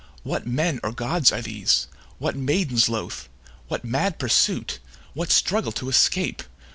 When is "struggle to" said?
5.31-5.89